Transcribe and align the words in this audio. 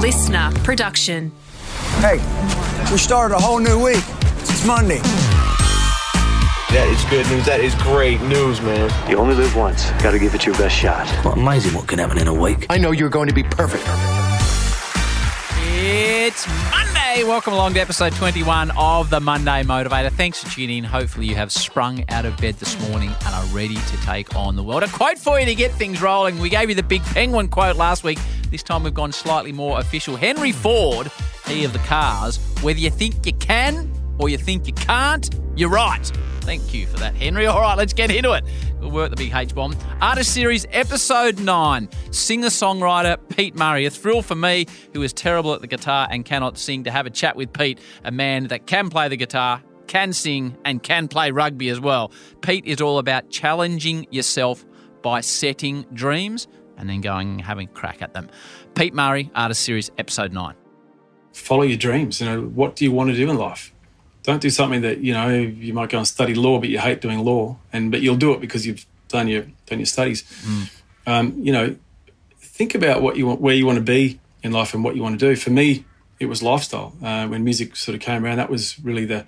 listener 0.00 0.50
production. 0.62 1.32
Hey, 2.00 2.16
we 2.90 2.98
started 2.98 3.34
a 3.34 3.40
whole 3.40 3.58
new 3.58 3.82
week. 3.82 4.04
It's 4.38 4.64
Monday. 4.66 4.98
That 6.70 6.88
is 6.88 7.02
good 7.08 7.26
news. 7.34 7.46
That 7.46 7.60
is 7.60 7.74
great 7.76 8.20
news, 8.22 8.60
man. 8.60 8.90
You 9.10 9.16
only 9.16 9.34
live 9.34 9.56
once. 9.56 9.90
Got 10.02 10.10
to 10.10 10.18
give 10.18 10.34
it 10.34 10.44
your 10.44 10.54
best 10.56 10.76
shot. 10.76 11.06
Well, 11.24 11.34
amazing 11.34 11.74
what 11.74 11.88
can 11.88 11.98
happen 11.98 12.18
in 12.18 12.28
a 12.28 12.34
week. 12.34 12.66
I 12.68 12.76
know 12.76 12.90
you're 12.90 13.08
going 13.08 13.28
to 13.28 13.34
be 13.34 13.42
perfect. 13.42 13.84
It's 15.78 16.46
Monday. 16.70 17.24
Welcome 17.24 17.54
along 17.54 17.74
to 17.74 17.80
episode 17.80 18.12
21 18.14 18.72
of 18.76 19.08
the 19.08 19.20
Monday 19.20 19.62
Motivator. 19.62 20.10
Thanks 20.10 20.42
for 20.42 20.50
tuning 20.50 20.78
in. 20.78 20.84
Hopefully, 20.84 21.26
you 21.26 21.34
have 21.36 21.50
sprung 21.50 22.04
out 22.10 22.26
of 22.26 22.36
bed 22.36 22.56
this 22.56 22.78
morning 22.88 23.08
and 23.08 23.34
are 23.34 23.44
ready 23.54 23.76
to 23.76 23.96
take 24.04 24.34
on 24.36 24.56
the 24.56 24.62
world. 24.62 24.82
A 24.82 24.88
quote 24.88 25.18
for 25.18 25.40
you 25.40 25.46
to 25.46 25.54
get 25.54 25.72
things 25.72 26.02
rolling. 26.02 26.38
We 26.38 26.50
gave 26.50 26.68
you 26.68 26.74
the 26.74 26.82
big 26.82 27.02
penguin 27.04 27.48
quote 27.48 27.76
last 27.76 28.04
week. 28.04 28.18
This 28.56 28.62
time 28.62 28.84
we've 28.84 28.94
gone 28.94 29.12
slightly 29.12 29.52
more 29.52 29.78
official. 29.78 30.16
Henry 30.16 30.50
Ford, 30.50 31.10
he 31.44 31.66
of 31.66 31.74
the 31.74 31.78
cars, 31.80 32.38
whether 32.62 32.78
you 32.78 32.88
think 32.88 33.26
you 33.26 33.34
can 33.34 33.92
or 34.18 34.30
you 34.30 34.38
think 34.38 34.66
you 34.66 34.72
can't, 34.72 35.28
you're 35.56 35.68
right. 35.68 36.10
Thank 36.40 36.72
you 36.72 36.86
for 36.86 36.96
that, 36.96 37.14
Henry. 37.14 37.44
All 37.44 37.60
right, 37.60 37.76
let's 37.76 37.92
get 37.92 38.10
into 38.10 38.32
it. 38.32 38.46
Good 38.80 38.92
work, 38.92 39.10
the 39.10 39.16
big 39.16 39.34
H 39.34 39.54
bomb. 39.54 39.76
Artist 40.00 40.32
Series, 40.32 40.64
Episode 40.70 41.38
9. 41.38 41.90
Singer 42.12 42.48
songwriter 42.48 43.18
Pete 43.28 43.54
Murray. 43.54 43.84
A 43.84 43.90
thrill 43.90 44.22
for 44.22 44.34
me, 44.34 44.64
who 44.94 45.02
is 45.02 45.12
terrible 45.12 45.52
at 45.52 45.60
the 45.60 45.66
guitar 45.66 46.08
and 46.10 46.24
cannot 46.24 46.56
sing, 46.56 46.84
to 46.84 46.90
have 46.90 47.04
a 47.04 47.10
chat 47.10 47.36
with 47.36 47.52
Pete, 47.52 47.78
a 48.04 48.10
man 48.10 48.46
that 48.46 48.66
can 48.66 48.88
play 48.88 49.06
the 49.08 49.18
guitar, 49.18 49.62
can 49.86 50.14
sing, 50.14 50.56
and 50.64 50.82
can 50.82 51.08
play 51.08 51.30
rugby 51.30 51.68
as 51.68 51.78
well. 51.78 52.10
Pete 52.40 52.64
is 52.64 52.80
all 52.80 52.96
about 52.96 53.28
challenging 53.28 54.06
yourself 54.10 54.64
by 55.02 55.20
setting 55.20 55.84
dreams 55.92 56.48
and 56.78 56.88
then 56.88 57.00
going 57.00 57.32
and 57.32 57.40
having 57.40 57.68
a 57.68 57.72
crack 57.72 58.02
at 58.02 58.14
them. 58.14 58.28
Pete 58.74 58.94
Murray, 58.94 59.30
Artist 59.34 59.62
Series, 59.62 59.90
Episode 59.98 60.32
9. 60.32 60.54
Follow 61.32 61.62
your 61.62 61.78
dreams. 61.78 62.20
You 62.20 62.26
know, 62.26 62.42
what 62.42 62.76
do 62.76 62.84
you 62.84 62.92
want 62.92 63.10
to 63.10 63.16
do 63.16 63.30
in 63.30 63.36
life? 63.36 63.72
don't 64.26 64.42
do 64.42 64.50
something 64.50 64.82
that 64.82 64.98
you 64.98 65.14
know 65.14 65.28
you 65.28 65.72
might 65.72 65.88
go 65.88 65.98
and 65.98 66.06
study 66.06 66.34
law, 66.34 66.58
but 66.58 66.68
you 66.68 66.78
hate 66.78 67.00
doing 67.00 67.20
law, 67.20 67.56
and 67.72 67.90
but 67.90 68.02
you'll 68.02 68.16
do 68.16 68.32
it 68.32 68.40
because 68.40 68.66
you've 68.66 68.84
done 69.08 69.28
your 69.28 69.46
done 69.66 69.78
your 69.78 69.86
studies. 69.86 70.24
Mm. 70.24 70.82
Um, 71.06 71.34
you 71.38 71.52
know, 71.52 71.76
think 72.40 72.74
about 72.74 73.00
what 73.02 73.16
you 73.16 73.26
want, 73.26 73.40
where 73.40 73.54
you 73.54 73.64
want 73.64 73.76
to 73.76 73.84
be 73.84 74.20
in 74.42 74.50
life, 74.52 74.74
and 74.74 74.82
what 74.82 74.96
you 74.96 75.02
want 75.02 75.18
to 75.18 75.28
do. 75.28 75.36
For 75.36 75.50
me, 75.50 75.84
it 76.18 76.26
was 76.26 76.42
lifestyle. 76.42 76.92
Uh, 77.02 77.28
when 77.28 77.44
music 77.44 77.76
sort 77.76 77.94
of 77.94 78.00
came 78.00 78.24
around, 78.24 78.38
that 78.38 78.50
was 78.50 78.78
really 78.80 79.06
the. 79.06 79.24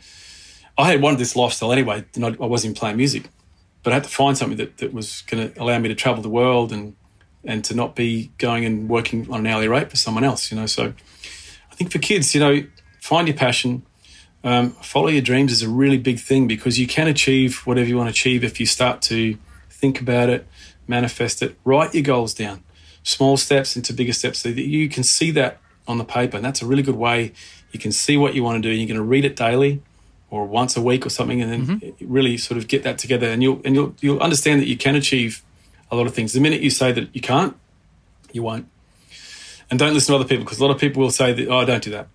I 0.77 0.91
had 0.91 1.01
wanted 1.01 1.21
this 1.21 1.37
lifestyle 1.37 1.73
anyway, 1.73 2.05
and 2.17 2.25
I, 2.27 2.29
I 2.31 2.47
wasn't 2.47 2.77
playing 2.77 2.97
music, 2.97 3.29
but 3.85 3.93
I 3.93 3.95
had 3.95 4.05
to 4.05 4.11
find 4.11 4.37
something 4.37 4.59
that, 4.59 4.79
that 4.79 4.93
was 4.93 5.23
going 5.23 5.53
to 5.53 5.63
allow 5.63 5.79
me 5.79 5.89
to 5.89 5.95
travel 5.95 6.23
the 6.23 6.29
world 6.29 6.73
and 6.73 6.97
and 7.45 7.65
to 7.65 7.75
not 7.75 7.95
be 7.95 8.31
going 8.39 8.65
and 8.65 8.89
working 8.89 9.31
on 9.31 9.41
an 9.41 9.47
hourly 9.47 9.69
rate 9.69 9.91
for 9.91 9.97
someone 9.97 10.25
else. 10.25 10.51
You 10.51 10.59
know, 10.59 10.67
so 10.67 10.93
I 11.71 11.75
think 11.75 11.93
for 11.93 11.99
kids, 11.99 12.35
you 12.35 12.41
know, 12.41 12.65
find 13.01 13.29
your 13.29 13.37
passion 13.37 13.85
um, 14.45 14.71
follow 14.71 15.09
your 15.09 15.23
dreams 15.23 15.53
is 15.53 15.63
a 15.63 15.69
really 15.69 15.99
big 15.99 16.19
thing 16.19 16.47
because 16.47 16.79
you 16.79 16.87
can 16.87 17.09
achieve 17.09 17.67
whatever 17.67 17.89
you 17.89 17.97
want 17.97 18.09
to 18.09 18.13
achieve 18.13 18.45
if 18.45 18.61
you 18.61 18.67
start 18.67 19.03
to 19.03 19.37
think 19.69 20.01
about 20.01 20.29
it, 20.29 20.47
manifest 20.87 21.43
it, 21.43 21.59
write 21.65 21.93
your 21.95 22.05
goals 22.05 22.35
down, 22.35 22.63
small 23.03 23.37
steps 23.37 23.77
into 23.77 23.93
bigger 23.93 24.13
steps 24.13 24.41
so 24.41 24.51
that 24.51 24.67
you 24.67 24.89
can 24.89 25.03
see 25.03 25.31
that 25.33 25.59
on 25.87 25.99
the 25.99 26.05
paper. 26.05 26.37
And 26.37 26.45
that's 26.45 26.63
a 26.63 26.67
really 26.67 26.83
good 26.83 26.97
way. 26.97 27.33
You 27.73 27.81
can 27.81 27.93
see 27.93 28.17
what 28.17 28.35
you 28.35 28.45
want 28.45 28.63
to 28.63 28.69
do. 28.69 28.75
You're 28.75 28.87
going 28.87 28.97
to 28.97 29.03
read 29.03 29.25
it 29.25 29.35
daily 29.35 29.83
or 30.31 30.47
once 30.47 30.77
a 30.77 30.83
week 30.83 31.05
or 31.07 31.11
something, 31.11 31.41
and 31.41 31.51
then 31.51 31.67
mm-hmm. 31.81 32.13
really 32.13 32.37
sort 32.37 32.59
of 32.59 32.69
get 32.69 32.83
that 32.85 32.99
together. 32.99 33.29
And 33.29 33.43
you'll 33.43 33.61
and 33.65 33.75
you'll 33.75 33.95
you'll 34.01 34.21
understand 34.21 34.61
that 34.61 34.69
you 34.69 34.77
can 34.77 34.95
achieve 34.95 35.43
a 35.91 35.97
lot 35.97 36.07
of 36.07 36.15
things. 36.15 36.33
The 36.33 36.41
minute 36.41 36.61
you 36.61 36.71
say 36.71 36.93
that 36.93 37.15
you 37.15 37.21
can't, 37.21 37.57
you 38.33 38.43
won't. 38.43 38.69
And 39.71 39.79
don't 39.79 39.93
listen 39.93 40.15
to 40.15 40.21
other 40.21 40.29
people 40.29 40.45
because 40.45 40.59
a 40.59 40.65
lot 40.65 40.75
of 40.75 40.81
people 40.81 41.03
will 41.03 41.11
say 41.11 41.33
that, 41.33 41.49
oh, 41.49 41.65
don't 41.65 41.83
do 41.83 41.91
that 41.91 42.09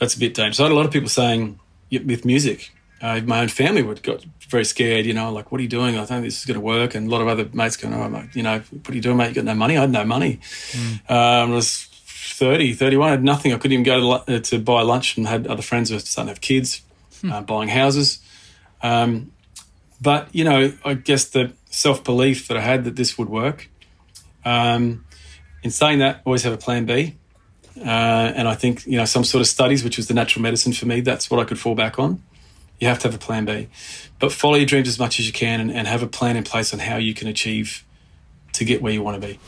that's 0.00 0.14
a 0.14 0.18
bit 0.18 0.34
dangerous. 0.34 0.58
I 0.58 0.64
had 0.64 0.72
a 0.72 0.74
lot 0.74 0.86
of 0.86 0.90
people 0.90 1.08
saying 1.08 1.60
with 1.90 2.24
music. 2.24 2.72
Uh, 3.02 3.20
my 3.24 3.40
own 3.40 3.48
family 3.48 3.82
would 3.82 4.02
got 4.02 4.24
very 4.48 4.64
scared, 4.64 5.06
you 5.06 5.14
know, 5.14 5.32
like, 5.32 5.52
what 5.52 5.58
are 5.58 5.62
you 5.62 5.68
doing? 5.68 5.96
I 5.96 6.04
think 6.04 6.24
this 6.24 6.38
is 6.38 6.44
going 6.44 6.56
to 6.56 6.60
work. 6.60 6.94
And 6.94 7.06
a 7.06 7.10
lot 7.10 7.22
of 7.22 7.28
other 7.28 7.48
mates 7.52 7.76
going, 7.76 7.94
oh, 7.94 8.28
you 8.34 8.42
know, 8.42 8.58
what 8.58 8.90
are 8.90 8.94
you 8.94 9.00
doing, 9.00 9.16
mate? 9.16 9.28
You 9.28 9.34
got 9.36 9.44
no 9.44 9.54
money? 9.54 9.78
I 9.78 9.82
had 9.82 9.90
no 9.90 10.04
money. 10.04 10.40
Mm. 10.72 11.10
Um, 11.10 11.52
I 11.52 11.54
was 11.54 11.84
30, 11.84 12.74
31, 12.74 13.08
I 13.08 13.10
had 13.12 13.24
nothing. 13.24 13.52
I 13.52 13.56
couldn't 13.56 13.72
even 13.72 13.84
go 13.84 14.00
to, 14.00 14.36
uh, 14.36 14.40
to 14.40 14.58
buy 14.58 14.82
lunch 14.82 15.16
and 15.16 15.26
had 15.26 15.46
other 15.46 15.62
friends 15.62 15.88
who 15.88 15.96
were 15.96 16.00
starting 16.00 16.26
to 16.26 16.32
have 16.32 16.40
kids, 16.42 16.82
hmm. 17.20 17.32
uh, 17.32 17.40
buying 17.42 17.68
houses. 17.68 18.18
Um, 18.82 19.32
but, 20.00 20.28
you 20.34 20.44
know, 20.44 20.72
I 20.84 20.94
guess 20.94 21.26
the 21.26 21.52
self 21.70 22.04
belief 22.04 22.48
that 22.48 22.56
I 22.56 22.60
had 22.60 22.84
that 22.84 22.96
this 22.96 23.16
would 23.16 23.28
work. 23.28 23.70
Um, 24.44 25.04
in 25.62 25.70
saying 25.70 26.00
that, 26.00 26.20
always 26.24 26.42
have 26.42 26.52
a 26.52 26.58
plan 26.58 26.84
B. 26.84 27.16
Uh, 27.78 27.88
and 28.34 28.46
I 28.48 28.54
think, 28.54 28.86
you 28.86 28.96
know, 28.96 29.04
some 29.04 29.24
sort 29.24 29.40
of 29.40 29.46
studies, 29.46 29.82
which 29.82 29.96
was 29.96 30.08
the 30.08 30.14
natural 30.14 30.42
medicine 30.42 30.72
for 30.72 30.86
me, 30.86 31.00
that's 31.00 31.30
what 31.30 31.40
I 31.40 31.44
could 31.44 31.58
fall 31.58 31.74
back 31.74 31.98
on. 31.98 32.22
You 32.78 32.88
have 32.88 32.98
to 33.00 33.08
have 33.08 33.14
a 33.14 33.18
plan 33.18 33.44
B. 33.44 33.68
But 34.18 34.32
follow 34.32 34.56
your 34.56 34.66
dreams 34.66 34.88
as 34.88 34.98
much 34.98 35.20
as 35.20 35.26
you 35.26 35.32
can 35.32 35.60
and, 35.60 35.70
and 35.70 35.86
have 35.86 36.02
a 36.02 36.06
plan 36.06 36.36
in 36.36 36.44
place 36.44 36.72
on 36.72 36.80
how 36.80 36.96
you 36.96 37.14
can 37.14 37.28
achieve 37.28 37.84
to 38.54 38.64
get 38.64 38.82
where 38.82 38.92
you 38.92 39.02
want 39.02 39.20
to 39.20 39.26
be. 39.26 39.38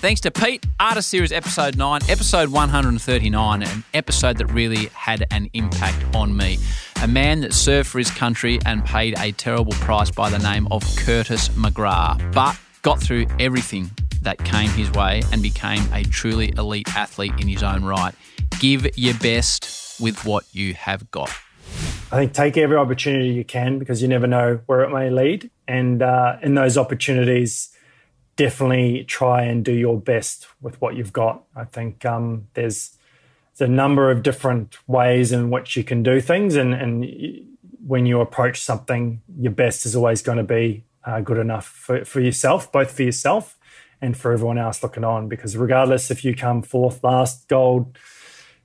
Thanks 0.00 0.20
to 0.22 0.30
Pete, 0.30 0.64
Artist 0.78 1.08
Series 1.08 1.32
Episode 1.32 1.76
9, 1.76 2.00
Episode 2.08 2.50
139, 2.50 3.62
an 3.62 3.84
episode 3.92 4.38
that 4.38 4.46
really 4.46 4.86
had 4.94 5.26
an 5.30 5.50
impact 5.52 6.14
on 6.14 6.36
me. 6.36 6.58
A 7.02 7.08
man 7.08 7.40
that 7.40 7.52
served 7.52 7.88
for 7.88 7.98
his 7.98 8.12
country 8.12 8.60
and 8.64 8.84
paid 8.84 9.18
a 9.18 9.32
terrible 9.32 9.72
price 9.72 10.08
by 10.08 10.30
the 10.30 10.38
name 10.38 10.68
of 10.70 10.84
Curtis 10.94 11.48
McGrath, 11.48 12.32
but 12.32 12.56
got 12.82 13.00
through 13.00 13.26
everything 13.40 13.90
that 14.22 14.38
came 14.44 14.70
his 14.70 14.88
way 14.92 15.24
and 15.32 15.42
became 15.42 15.82
a 15.92 16.04
truly 16.04 16.52
elite 16.56 16.96
athlete 16.96 17.32
in 17.40 17.48
his 17.48 17.64
own 17.64 17.82
right. 17.82 18.14
Give 18.60 18.86
your 18.96 19.14
best 19.14 20.00
with 20.00 20.24
what 20.24 20.44
you 20.52 20.74
have 20.74 21.10
got. 21.10 21.28
I 22.12 22.18
think 22.18 22.34
take 22.34 22.56
every 22.56 22.76
opportunity 22.76 23.30
you 23.30 23.44
can 23.44 23.80
because 23.80 24.00
you 24.00 24.06
never 24.06 24.28
know 24.28 24.60
where 24.66 24.82
it 24.82 24.90
may 24.90 25.10
lead. 25.10 25.50
And 25.66 26.02
uh, 26.02 26.36
in 26.40 26.54
those 26.54 26.78
opportunities, 26.78 27.76
definitely 28.36 29.02
try 29.02 29.42
and 29.42 29.64
do 29.64 29.72
your 29.72 30.00
best 30.00 30.46
with 30.60 30.80
what 30.80 30.94
you've 30.94 31.12
got. 31.12 31.42
I 31.56 31.64
think 31.64 32.04
um, 32.04 32.46
there's, 32.54 32.96
there's 33.56 33.68
a 33.68 33.72
number 33.72 34.10
of 34.10 34.22
different 34.22 34.76
ways 34.86 35.32
in 35.32 35.50
which 35.50 35.76
you 35.76 35.84
can 35.84 36.02
do 36.02 36.20
things. 36.20 36.56
And, 36.56 36.74
and 36.74 37.06
when 37.86 38.06
you 38.06 38.20
approach 38.20 38.60
something, 38.60 39.22
your 39.38 39.52
best 39.52 39.84
is 39.84 39.94
always 39.94 40.22
going 40.22 40.38
to 40.38 40.44
be 40.44 40.84
uh, 41.04 41.20
good 41.20 41.38
enough 41.38 41.66
for, 41.66 42.04
for 42.04 42.20
yourself, 42.20 42.70
both 42.72 42.92
for 42.92 43.02
yourself 43.02 43.58
and 44.00 44.16
for 44.16 44.32
everyone 44.32 44.58
else 44.58 44.82
looking 44.82 45.04
on. 45.04 45.28
Because 45.28 45.56
regardless 45.56 46.10
if 46.10 46.24
you 46.24 46.34
come 46.34 46.62
fourth, 46.62 47.02
last, 47.04 47.48
gold, 47.48 47.98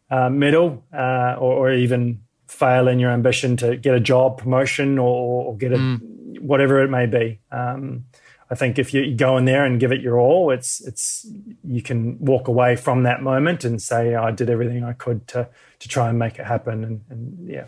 uh, 0.10 0.30
medal, 0.30 0.84
uh, 0.94 1.36
or, 1.38 1.70
or, 1.70 1.74
even 1.74 2.22
fail 2.48 2.88
in 2.88 2.98
your 2.98 3.12
ambition 3.12 3.58
to 3.58 3.76
get 3.76 3.94
a 3.94 4.00
job 4.00 4.38
promotion 4.38 4.98
or, 4.98 5.48
or 5.48 5.58
get 5.58 5.74
a 5.74 5.76
mm. 5.76 6.40
whatever 6.40 6.82
it 6.82 6.90
may 6.90 7.06
be. 7.06 7.40
Um, 7.52 8.06
I 8.50 8.56
think 8.56 8.80
if 8.80 8.94
you 8.94 9.14
go 9.14 9.38
in 9.38 9.46
there 9.46 9.66
and 9.66 9.80
give 9.80 9.92
it 9.92 10.02
your 10.02 10.18
all, 10.18 10.52
it's 10.52 10.80
it's 10.86 11.28
you 11.64 11.82
can 11.82 12.18
walk 12.20 12.48
away 12.48 12.76
from 12.76 13.04
that 13.04 13.22
moment 13.22 13.66
and 13.66 13.82
say 13.82 14.16
I 14.16 14.32
did 14.32 14.50
everything 14.50 14.84
I 14.84 14.94
could 14.94 15.28
to 15.30 15.50
to 15.80 15.88
try 15.88 16.10
and 16.10 16.18
make 16.18 16.40
it 16.40 16.46
happen. 16.46 16.84
And, 16.84 17.02
and 17.10 17.50
yeah. 17.50 17.66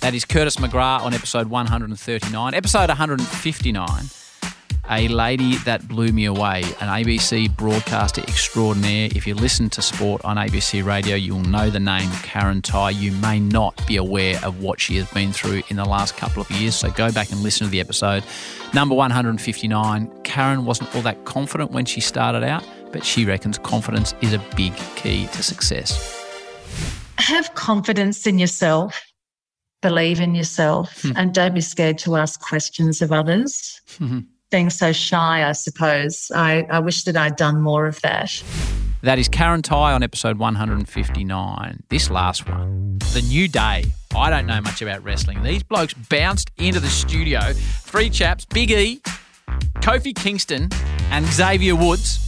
That 0.00 0.14
is 0.14 0.24
Curtis 0.24 0.56
McGrath 0.56 1.00
on 1.00 1.14
episode 1.14 1.48
139. 1.48 2.54
Episode 2.54 2.88
159 2.88 4.25
a 4.90 5.08
lady 5.08 5.56
that 5.58 5.86
blew 5.88 6.12
me 6.12 6.26
away, 6.26 6.62
an 6.80 6.88
ABC 6.88 7.54
broadcaster 7.56 8.20
extraordinaire. 8.22 9.08
If 9.14 9.26
you 9.26 9.34
listen 9.34 9.68
to 9.70 9.82
sport 9.82 10.24
on 10.24 10.36
ABC 10.36 10.84
radio, 10.84 11.16
you'll 11.16 11.40
know 11.40 11.70
the 11.70 11.80
name 11.80 12.10
Karen 12.22 12.62
Tighe. 12.62 12.94
You 13.00 13.12
may 13.12 13.40
not 13.40 13.84
be 13.86 13.96
aware 13.96 14.38
of 14.44 14.60
what 14.60 14.80
she 14.80 14.96
has 14.96 15.10
been 15.10 15.32
through 15.32 15.62
in 15.68 15.76
the 15.76 15.84
last 15.84 16.16
couple 16.16 16.40
of 16.40 16.50
years, 16.50 16.76
so 16.76 16.90
go 16.90 17.10
back 17.10 17.32
and 17.32 17.40
listen 17.42 17.66
to 17.66 17.70
the 17.70 17.80
episode. 17.80 18.24
Number 18.74 18.94
159, 18.94 20.22
Karen 20.22 20.64
wasn't 20.64 20.94
all 20.94 21.02
that 21.02 21.24
confident 21.24 21.72
when 21.72 21.84
she 21.84 22.00
started 22.00 22.44
out, 22.44 22.64
but 22.92 23.04
she 23.04 23.24
reckons 23.24 23.58
confidence 23.58 24.14
is 24.20 24.32
a 24.32 24.38
big 24.56 24.74
key 24.94 25.26
to 25.32 25.42
success. 25.42 26.12
Have 27.18 27.54
confidence 27.54 28.26
in 28.26 28.38
yourself 28.38 29.02
believe 29.82 30.20
in 30.20 30.34
yourself 30.34 31.02
hmm. 31.02 31.12
and 31.16 31.34
don't 31.34 31.54
be 31.54 31.60
scared 31.60 31.98
to 31.98 32.16
ask 32.16 32.40
questions 32.40 33.02
of 33.02 33.12
others. 33.12 33.80
Mm-hmm 34.00 34.20
being 34.50 34.70
so 34.70 34.92
shy, 34.92 35.48
I 35.48 35.52
suppose. 35.52 36.30
I, 36.34 36.66
I 36.70 36.78
wish 36.78 37.04
that 37.04 37.16
I'd 37.16 37.36
done 37.36 37.60
more 37.60 37.86
of 37.86 38.00
that. 38.02 38.42
That 39.02 39.18
is 39.18 39.28
Karen 39.28 39.62
Tighe 39.62 39.94
on 39.94 40.02
episode 40.02 40.38
159. 40.38 41.82
This 41.88 42.10
last 42.10 42.48
one, 42.48 42.98
The 43.12 43.22
New 43.22 43.46
Day. 43.48 43.84
I 44.16 44.30
don't 44.30 44.46
know 44.46 44.60
much 44.60 44.82
about 44.82 45.04
wrestling. 45.04 45.42
These 45.42 45.62
blokes 45.62 45.94
bounced 45.94 46.50
into 46.56 46.80
the 46.80 46.88
studio. 46.88 47.40
Three 47.52 48.10
chaps, 48.10 48.44
Big 48.46 48.70
E, 48.70 49.00
Kofi 49.76 50.14
Kingston, 50.14 50.70
and 51.10 51.26
Xavier 51.26 51.76
Woods 51.76 52.25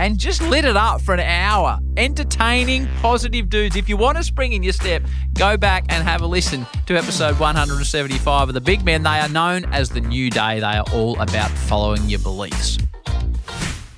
and 0.00 0.18
just 0.18 0.40
lit 0.48 0.64
it 0.64 0.78
up 0.78 1.02
for 1.02 1.12
an 1.12 1.20
hour. 1.20 1.78
Entertaining, 1.98 2.88
positive 3.02 3.50
dudes. 3.50 3.76
If 3.76 3.86
you 3.86 3.98
want 3.98 4.16
to 4.16 4.24
spring 4.24 4.54
in 4.54 4.62
your 4.62 4.72
step, 4.72 5.02
go 5.34 5.58
back 5.58 5.84
and 5.90 6.02
have 6.02 6.22
a 6.22 6.26
listen 6.26 6.66
to 6.86 6.96
episode 6.96 7.38
175 7.38 8.48
of 8.48 8.54
The 8.54 8.62
Big 8.62 8.82
Men. 8.82 9.02
They 9.02 9.18
are 9.20 9.28
known 9.28 9.66
as 9.66 9.90
The 9.90 10.00
New 10.00 10.30
Day. 10.30 10.60
They 10.60 10.64
are 10.64 10.86
all 10.94 11.20
about 11.20 11.50
following 11.50 12.02
your 12.08 12.20
beliefs. 12.20 12.78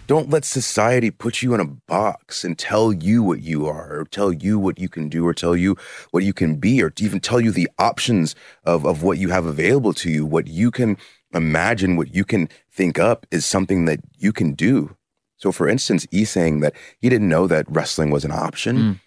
Don't 0.09 0.29
let 0.29 0.45
society 0.45 1.13
put 1.13 1.41
you 1.41 1.55
in 1.55 1.61
a 1.61 1.65
box 1.65 2.43
and 2.43 2.59
tell 2.59 2.93
you 2.93 3.23
what 3.23 3.41
you 3.41 3.67
are, 3.67 4.01
or 4.01 4.05
tell 4.05 4.33
you 4.33 4.59
what 4.59 4.81
you 4.81 4.89
can 4.89 5.09
do, 5.09 5.25
or 5.25 5.33
tell 5.33 5.57
you 5.57 5.77
what 6.11 6.25
you 6.25 6.33
can 6.33 6.57
be, 6.57 6.83
or 6.83 6.93
even 6.99 7.21
tell 7.21 7.41
you 7.41 7.53
the 7.53 7.71
options 7.79 8.35
of, 8.65 8.85
of 8.85 9.05
what 9.05 9.19
you 9.19 9.29
have 9.29 9.47
available 9.47 9.93
to 9.95 10.11
you. 10.11 10.27
What 10.27 10.49
you 10.49 10.73
can 10.73 10.97
imagine, 11.33 11.95
what 11.95 12.13
you 12.13 12.25
can 12.25 12.49
think 12.73 12.99
up 12.99 13.25
is 13.31 13.47
something 13.47 13.85
that 13.85 14.01
you 14.19 14.33
can 14.33 14.55
do. 14.55 14.97
So, 15.43 15.51
for 15.51 15.69
instance, 15.69 16.07
E 16.13 16.25
saying 16.25 16.61
that 16.61 16.75
he 17.01 17.09
didn't 17.09 17.29
know 17.29 17.49
that 17.49 17.67
wrestling 17.69 18.11
was 18.11 18.25
an 18.25 18.31
option. 18.31 18.77
Mm. 18.77 19.01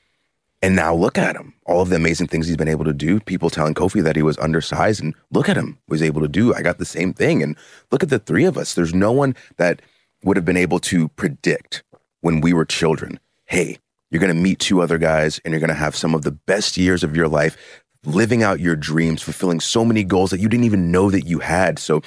And 0.61 0.75
now 0.75 0.93
look 0.93 1.17
at 1.17 1.35
him. 1.35 1.53
All 1.65 1.81
of 1.81 1.89
the 1.89 1.95
amazing 1.95 2.27
things 2.27 2.47
he's 2.47 2.57
been 2.57 2.67
able 2.67 2.83
to 2.85 2.93
do. 2.93 3.21
People 3.21 3.49
telling 3.49 3.73
Kofi 3.73 4.03
that 4.03 4.17
he 4.17 4.21
was 4.21 4.37
undersized, 4.39 5.01
and 5.01 5.13
look 5.31 5.47
at 5.47 5.55
him, 5.55 5.77
was 5.87 6.01
able 6.01 6.21
to 6.21 6.27
do. 6.27 6.53
I 6.53 6.61
got 6.61 6.77
the 6.77 6.85
same 6.85 7.13
thing. 7.13 7.41
And 7.41 7.55
look 7.89 8.03
at 8.03 8.09
the 8.09 8.19
three 8.19 8.43
of 8.43 8.57
us. 8.57 8.73
There's 8.73 8.93
no 8.93 9.13
one 9.13 9.35
that 9.57 9.81
would 10.23 10.35
have 10.35 10.45
been 10.45 10.57
able 10.57 10.79
to 10.79 11.07
predict 11.09 11.83
when 12.19 12.41
we 12.41 12.51
were 12.51 12.65
children. 12.65 13.19
Hey, 13.45 13.77
you're 14.11 14.19
going 14.19 14.35
to 14.35 14.41
meet 14.41 14.59
two 14.59 14.81
other 14.81 14.97
guys, 14.97 15.39
and 15.45 15.53
you're 15.53 15.61
going 15.61 15.69
to 15.69 15.73
have 15.73 15.95
some 15.95 16.13
of 16.13 16.23
the 16.23 16.31
best 16.31 16.75
years 16.75 17.03
of 17.03 17.15
your 17.15 17.29
life, 17.29 17.55
living 18.03 18.43
out 18.43 18.59
your 18.59 18.75
dreams, 18.75 19.21
fulfilling 19.21 19.61
so 19.61 19.85
many 19.85 20.03
goals 20.03 20.31
that 20.31 20.41
you 20.41 20.49
didn't 20.49 20.65
even 20.65 20.91
know 20.91 21.09
that 21.11 21.27
you 21.27 21.39
had. 21.39 21.79
So, 21.79 22.01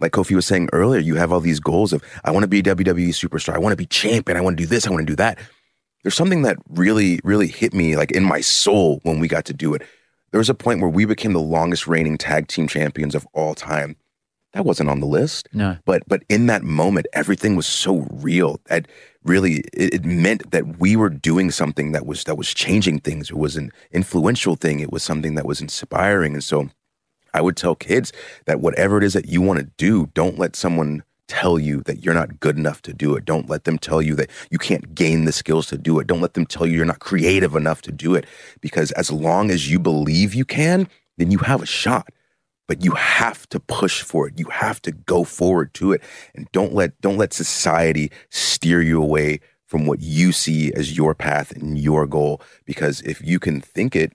like 0.00 0.12
Kofi 0.12 0.34
was 0.34 0.46
saying 0.46 0.68
earlier, 0.72 1.00
you 1.00 1.16
have 1.16 1.32
all 1.32 1.40
these 1.40 1.60
goals 1.60 1.92
of 1.92 2.02
I 2.24 2.30
want 2.30 2.44
to 2.44 2.48
be 2.48 2.60
a 2.60 2.62
WWE 2.62 3.10
superstar, 3.10 3.54
I 3.54 3.58
want 3.58 3.72
to 3.72 3.76
be 3.76 3.86
champion, 3.86 4.36
I 4.36 4.40
want 4.40 4.56
to 4.56 4.62
do 4.62 4.66
this, 4.66 4.86
I 4.86 4.90
want 4.90 5.06
to 5.06 5.12
do 5.12 5.16
that 5.16 5.38
there's 6.02 6.14
something 6.14 6.42
that 6.42 6.56
really, 6.68 7.20
really 7.24 7.46
hit 7.46 7.74
me 7.74 7.96
like 7.96 8.10
in 8.10 8.24
my 8.24 8.40
soul 8.40 9.00
when 9.02 9.20
we 9.20 9.28
got 9.28 9.44
to 9.46 9.52
do 9.52 9.74
it. 9.74 9.82
There 10.30 10.38
was 10.38 10.48
a 10.48 10.54
point 10.54 10.80
where 10.80 10.88
we 10.88 11.04
became 11.04 11.32
the 11.32 11.40
longest 11.40 11.86
reigning 11.86 12.16
tag 12.16 12.48
team 12.48 12.68
champions 12.68 13.14
of 13.14 13.26
all 13.32 13.54
time. 13.54 13.96
That 14.52 14.64
wasn't 14.64 14.90
on 14.90 15.00
the 15.00 15.06
list. 15.06 15.48
No. 15.52 15.76
But 15.84 16.02
but 16.08 16.24
in 16.28 16.46
that 16.46 16.62
moment, 16.62 17.06
everything 17.12 17.54
was 17.54 17.66
so 17.66 18.06
real 18.10 18.60
that 18.66 18.88
really 19.22 19.58
it, 19.72 19.94
it 19.94 20.04
meant 20.04 20.50
that 20.50 20.80
we 20.80 20.96
were 20.96 21.10
doing 21.10 21.50
something 21.50 21.92
that 21.92 22.06
was 22.06 22.24
that 22.24 22.36
was 22.36 22.52
changing 22.52 23.00
things. 23.00 23.30
It 23.30 23.36
was 23.36 23.56
an 23.56 23.70
influential 23.92 24.56
thing. 24.56 24.80
It 24.80 24.90
was 24.90 25.02
something 25.02 25.36
that 25.36 25.46
was 25.46 25.60
inspiring. 25.60 26.34
And 26.34 26.42
so 26.42 26.68
I 27.34 27.40
would 27.40 27.56
tell 27.56 27.74
kids 27.74 28.12
that 28.46 28.60
whatever 28.60 28.98
it 28.98 29.04
is 29.04 29.12
that 29.14 29.26
you 29.26 29.40
want 29.40 29.60
to 29.60 29.70
do, 29.76 30.06
don't 30.14 30.38
let 30.38 30.56
someone 30.56 31.02
tell 31.30 31.60
you 31.60 31.80
that 31.82 32.04
you're 32.04 32.12
not 32.12 32.40
good 32.40 32.56
enough 32.56 32.82
to 32.82 32.92
do 32.92 33.14
it. 33.14 33.24
Don't 33.24 33.48
let 33.48 33.62
them 33.62 33.78
tell 33.78 34.02
you 34.02 34.16
that 34.16 34.30
you 34.50 34.58
can't 34.58 34.96
gain 34.96 35.26
the 35.26 35.32
skills 35.32 35.68
to 35.68 35.78
do 35.78 36.00
it. 36.00 36.08
Don't 36.08 36.20
let 36.20 36.34
them 36.34 36.44
tell 36.44 36.66
you 36.66 36.76
you're 36.76 36.84
not 36.84 36.98
creative 36.98 37.54
enough 37.54 37.82
to 37.82 37.92
do 37.92 38.16
it. 38.16 38.26
Because 38.60 38.90
as 38.92 39.12
long 39.12 39.48
as 39.48 39.70
you 39.70 39.78
believe 39.78 40.34
you 40.34 40.44
can, 40.44 40.88
then 41.18 41.30
you 41.30 41.38
have 41.38 41.62
a 41.62 41.66
shot. 41.66 42.08
But 42.66 42.84
you 42.84 42.92
have 42.92 43.48
to 43.50 43.60
push 43.60 44.02
for 44.02 44.26
it. 44.26 44.38
You 44.38 44.46
have 44.46 44.82
to 44.82 44.90
go 44.90 45.22
forward 45.22 45.72
to 45.74 45.92
it. 45.92 46.02
And 46.34 46.50
don't 46.50 46.74
let 46.74 47.00
don't 47.00 47.16
let 47.16 47.32
society 47.32 48.10
steer 48.30 48.82
you 48.82 49.00
away 49.00 49.40
from 49.66 49.86
what 49.86 50.00
you 50.00 50.32
see 50.32 50.72
as 50.74 50.96
your 50.96 51.14
path 51.14 51.52
and 51.52 51.78
your 51.78 52.06
goal. 52.06 52.42
Because 52.64 53.02
if 53.02 53.22
you 53.22 53.38
can 53.38 53.60
think 53.60 53.94
it, 53.94 54.12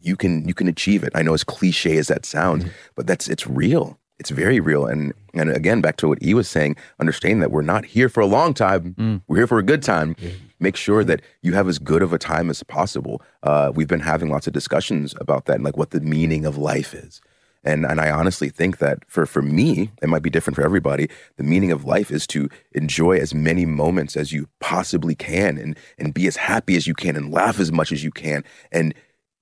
you 0.00 0.16
can 0.16 0.46
you 0.46 0.54
can 0.54 0.68
achieve 0.68 1.02
it. 1.04 1.12
I 1.14 1.22
know 1.22 1.34
as 1.34 1.44
cliche 1.44 1.96
as 1.98 2.08
that 2.08 2.24
sounds, 2.26 2.64
but 2.94 3.06
that's 3.06 3.28
it's 3.28 3.46
real. 3.46 3.98
It's 4.18 4.30
very 4.30 4.60
real. 4.60 4.86
And 4.86 5.14
and 5.32 5.50
again, 5.50 5.80
back 5.80 5.96
to 5.98 6.08
what 6.08 6.22
he 6.22 6.34
was 6.34 6.48
saying, 6.48 6.76
understanding 6.98 7.40
that 7.40 7.50
we're 7.50 7.62
not 7.62 7.84
here 7.84 8.08
for 8.08 8.20
a 8.20 8.26
long 8.26 8.52
time. 8.54 8.94
We're 9.28 9.38
here 9.38 9.46
for 9.46 9.58
a 9.58 9.62
good 9.62 9.82
time. 9.82 10.14
Make 10.58 10.76
sure 10.76 11.04
that 11.04 11.22
you 11.42 11.54
have 11.54 11.68
as 11.68 11.78
good 11.78 12.02
of 12.02 12.12
a 12.12 12.18
time 12.18 12.50
as 12.50 12.62
possible. 12.62 13.22
Uh, 13.42 13.72
we've 13.74 13.88
been 13.88 14.00
having 14.00 14.28
lots 14.28 14.46
of 14.46 14.52
discussions 14.52 15.14
about 15.20 15.46
that 15.46 15.56
and 15.56 15.64
like 15.64 15.76
what 15.78 15.90
the 15.90 16.00
meaning 16.00 16.44
of 16.44 16.58
life 16.58 16.92
is. 16.94 17.22
And 17.64 17.84
and 17.84 18.00
I 18.00 18.10
honestly 18.10 18.48
think 18.48 18.78
that 18.78 18.98
for 19.06 19.26
for 19.26 19.42
me, 19.42 19.90
it 20.02 20.08
might 20.08 20.22
be 20.22 20.30
different 20.30 20.56
for 20.56 20.62
everybody. 20.62 21.08
The 21.36 21.44
meaning 21.44 21.72
of 21.72 21.84
life 21.84 22.10
is 22.10 22.26
to 22.28 22.48
enjoy 22.72 23.18
as 23.18 23.34
many 23.34 23.64
moments 23.66 24.16
as 24.16 24.32
you 24.32 24.48
possibly 24.60 25.14
can 25.14 25.58
and 25.58 25.76
and 25.98 26.12
be 26.12 26.26
as 26.26 26.36
happy 26.36 26.76
as 26.76 26.86
you 26.86 26.94
can 26.94 27.16
and 27.16 27.32
laugh 27.32 27.60
as 27.60 27.70
much 27.70 27.92
as 27.92 28.02
you 28.04 28.10
can 28.10 28.44
and 28.72 28.94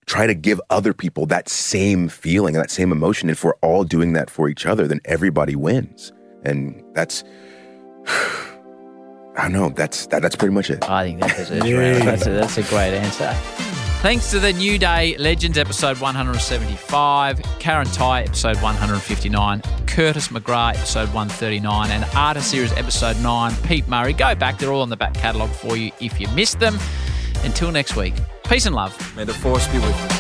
try 0.08 0.26
to 0.26 0.34
give 0.34 0.60
other 0.70 0.92
people 0.92 1.26
that 1.26 1.48
same 1.48 2.08
feeling 2.08 2.56
and 2.56 2.62
that 2.62 2.70
same 2.70 2.90
emotion. 2.90 3.30
If 3.30 3.44
we're 3.44 3.54
all 3.56 3.84
doing 3.84 4.14
that 4.14 4.30
for 4.30 4.48
each 4.48 4.66
other, 4.66 4.88
then 4.88 5.00
everybody 5.04 5.54
wins. 5.54 6.12
And 6.44 6.82
that's 6.94 7.22
I 8.06 9.42
don't 9.42 9.52
know. 9.52 9.68
That's 9.68 10.06
that, 10.08 10.22
that's 10.22 10.34
pretty 10.34 10.54
much 10.54 10.70
it. 10.70 10.88
I 10.88 11.04
think 11.04 11.20
that 11.20 11.36
deserves 11.36 11.64
a. 11.64 12.04
That's 12.04 12.26
a, 12.26 12.30
that's 12.30 12.58
a 12.58 12.62
great 12.64 12.92
answer. 12.92 13.32
Thanks 14.00 14.30
to 14.30 14.40
the 14.40 14.52
New 14.52 14.78
Day 14.78 15.16
Legends 15.16 15.58
episode 15.58 16.00
175, 16.00 17.42
Karen 17.58 17.86
Tighe 17.88 18.26
episode 18.26 18.56
159, 18.62 19.60
Curtis 19.86 20.28
McGrath 20.28 20.76
episode 20.76 21.08
139, 21.08 21.90
and 21.90 22.04
Artist 22.14 22.50
Series 22.50 22.72
episode 22.74 23.20
9, 23.20 23.54
Pete 23.64 23.88
Murray. 23.88 24.12
Go 24.12 24.36
back, 24.36 24.58
they're 24.58 24.72
all 24.72 24.82
on 24.82 24.88
the 24.88 24.96
back 24.96 25.14
catalogue 25.14 25.50
for 25.50 25.76
you 25.76 25.90
if 26.00 26.20
you 26.20 26.28
missed 26.28 26.60
them. 26.60 26.78
Until 27.42 27.72
next 27.72 27.96
week, 27.96 28.14
peace 28.48 28.66
and 28.66 28.74
love. 28.74 28.92
May 29.16 29.24
the 29.24 29.34
force 29.34 29.66
be 29.68 29.78
with 29.78 30.12
you. 30.12 30.17